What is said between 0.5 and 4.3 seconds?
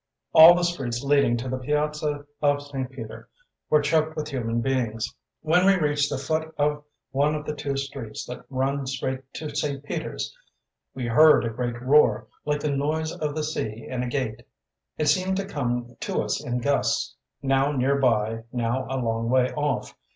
the streets leading to the Piazza of St. Peter were choked with